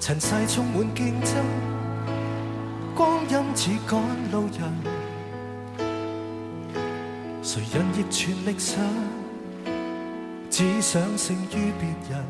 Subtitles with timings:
[0.00, 1.34] 尘世充满竞争，
[2.94, 4.00] 光阴似赶
[4.30, 4.72] 路人。
[7.42, 8.80] 谁人亦全力想，
[10.48, 12.24] 只想胜于别人。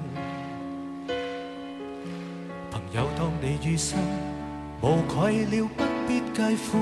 [2.71, 3.99] 朋友当你遇生
[4.81, 6.79] 无愧了，不必计苦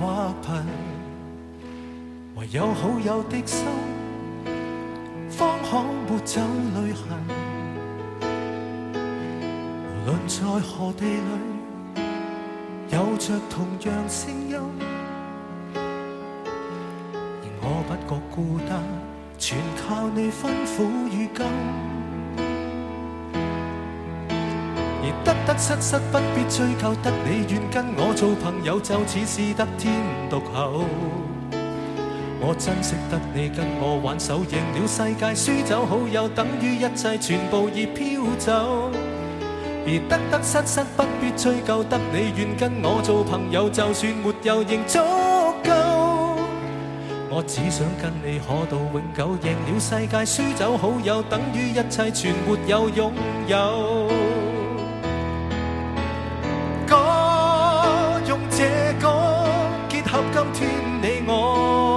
[0.00, 0.64] 或贫，
[2.36, 3.66] 唯有好友的心，
[5.28, 6.40] 方可抹走
[6.76, 7.18] 泪痕。
[10.04, 11.18] 无论在何地里，
[12.90, 14.60] 有着同样声音。
[17.40, 18.82] 而我不觉孤单，
[19.38, 21.46] 全靠你吩咐与跟。
[25.00, 29.90] 而得得失失不必追究，得你愿跟我做朋友，就似是得天
[30.28, 30.84] 独厚。
[32.42, 38.90] 我珍惜得你跟我挽手，赢了世界，输走好友，等于一切全部已飘走。
[39.86, 44.98] 而得得失失不必追究，得你愿跟我做朋友，就算没有仍足
[45.62, 45.70] 够。
[47.28, 53.12] 我只想跟你可到永久，赢了世界，输走好友，等于一切全没有拥
[53.46, 54.08] 有。
[56.86, 56.96] 歌
[58.28, 58.64] 用这
[59.00, 59.44] 歌
[59.88, 60.70] 结合今天
[61.02, 61.93] 你我，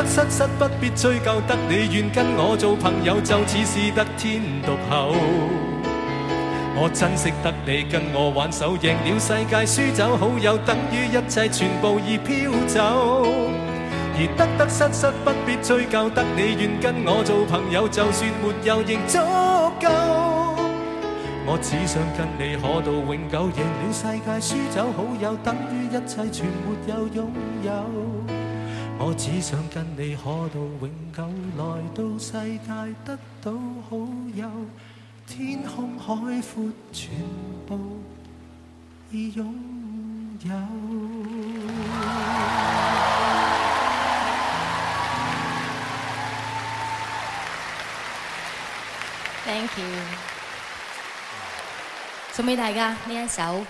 [0.00, 5.12] 得失失不必追究，得你愿跟我做朋友，就似是得天独厚。
[6.74, 13.28] 我珍惜得你跟我挽手，赢了世界，输走好友，等于一切全部已飘走。
[14.16, 19.18] 而得得失失不必追究，得你愿跟我做朋友，就算没有仍足
[19.84, 19.88] 够。
[21.44, 27.30] 我只想跟你可到永久，赢了世界，输走好友，等于一切全没有拥
[27.62, 27.70] 有。
[29.02, 33.50] 我只想跟你可到永久，来到世界得到
[33.88, 33.96] 好
[34.34, 34.46] 友。
[35.26, 37.10] 天空海阔，全
[37.66, 38.02] 部
[39.10, 39.54] 已拥
[40.44, 40.50] 有。
[49.46, 49.86] Thank you，
[52.32, 53.64] 送俾大家呢一首。